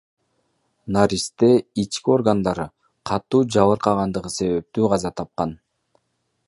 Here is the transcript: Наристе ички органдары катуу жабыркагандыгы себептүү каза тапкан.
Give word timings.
Наристе 0.95 1.49
ички 1.83 2.13
органдары 2.15 2.65
катуу 3.11 3.43
жабыркагандыгы 3.57 4.35
себептүү 4.39 4.89
каза 4.97 5.15
тапкан. 5.21 5.57